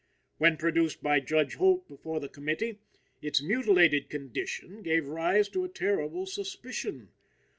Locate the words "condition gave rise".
4.09-5.47